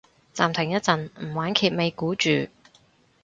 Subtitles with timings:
[0.33, 2.47] 暫停一陣唔玩揭尾故住